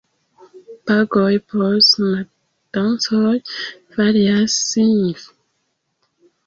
Pagoj 0.91 1.33
por 1.53 1.75
sinodancoj 1.89 3.37
varias 4.01 4.59
signife. 4.73 5.33